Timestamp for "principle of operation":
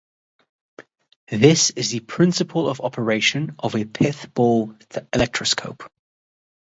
1.99-3.53